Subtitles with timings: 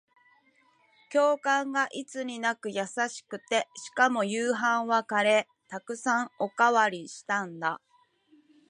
[1.11, 5.95] 教官がいつになく優しくて、しかも夕飯はカレー。
[5.95, 7.79] 沢山おかわりしたんだ。